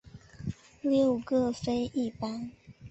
[0.81, 2.49] 六各飞一班。